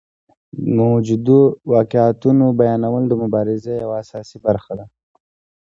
[0.65, 1.39] د موجودو
[1.73, 4.85] واقعیتونو بیانول د مبارزې یوه اساسي برخه ده.